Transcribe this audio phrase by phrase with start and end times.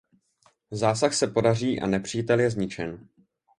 [0.71, 3.07] Zásah se podaří a nepřítel je zničen.